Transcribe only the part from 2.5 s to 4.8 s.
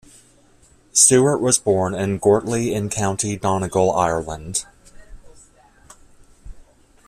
in County Donegal, Ireland.